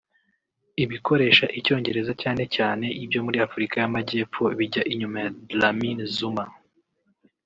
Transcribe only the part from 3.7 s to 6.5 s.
y’Amajyepfo bijya inyuma ya Dlamini-Zuma